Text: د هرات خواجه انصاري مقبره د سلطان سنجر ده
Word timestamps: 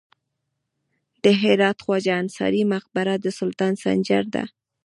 د 1.23 1.25
هرات 1.41 1.77
خواجه 1.83 2.13
انصاري 2.21 2.63
مقبره 2.73 3.13
د 3.23 3.27
سلطان 3.39 3.73
سنجر 3.83 4.23
ده 4.35 4.43